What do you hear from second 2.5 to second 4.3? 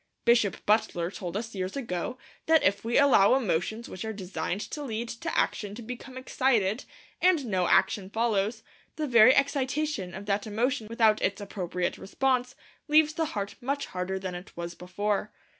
if we allow emotions which are